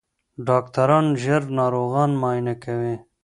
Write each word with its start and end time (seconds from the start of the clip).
ډاکټران 0.47 1.05
ژر 1.23 1.41
ناروغان 1.59 2.11
معاینه 2.21 2.53
کوي. 2.63 2.95